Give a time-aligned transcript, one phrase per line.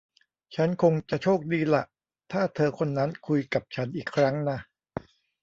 [0.55, 1.83] ฉันคงจะโชคดีล่ะ
[2.31, 4.59] ถ้าเธอคนนั้นคุยกับฉันอีกครั้งน่ะ